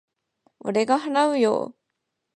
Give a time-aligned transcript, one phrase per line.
[0.61, 1.75] 俺が払うよ。